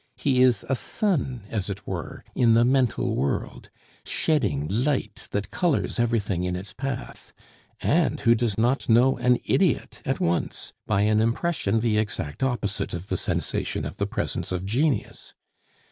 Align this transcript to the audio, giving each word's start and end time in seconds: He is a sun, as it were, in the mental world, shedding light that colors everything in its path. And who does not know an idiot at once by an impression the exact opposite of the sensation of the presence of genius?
He 0.15 0.41
is 0.41 0.65
a 0.67 0.73
sun, 0.73 1.43
as 1.51 1.69
it 1.69 1.85
were, 1.85 2.23
in 2.33 2.55
the 2.55 2.65
mental 2.65 3.15
world, 3.15 3.69
shedding 4.03 4.67
light 4.67 5.27
that 5.29 5.51
colors 5.51 5.99
everything 5.99 6.43
in 6.43 6.55
its 6.55 6.73
path. 6.73 7.31
And 7.81 8.19
who 8.21 8.33
does 8.33 8.57
not 8.57 8.89
know 8.89 9.17
an 9.17 9.37
idiot 9.45 10.01
at 10.03 10.19
once 10.19 10.73
by 10.87 11.01
an 11.01 11.21
impression 11.21 11.81
the 11.81 11.99
exact 11.99 12.41
opposite 12.41 12.95
of 12.95 13.09
the 13.09 13.15
sensation 13.15 13.85
of 13.85 13.97
the 13.97 14.07
presence 14.07 14.51
of 14.51 14.65
genius? 14.65 15.35